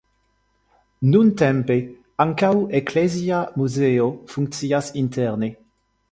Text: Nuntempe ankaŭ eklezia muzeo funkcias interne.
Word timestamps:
Nuntempe 1.09 1.75
ankaŭ 2.25 2.49
eklezia 2.79 3.41
muzeo 3.61 4.07
funkcias 4.37 4.89
interne. 5.03 5.51